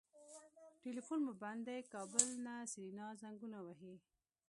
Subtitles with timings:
[0.83, 3.95] ټليفون مو بند دی کابل نه سېرېنا زنګونه وهي.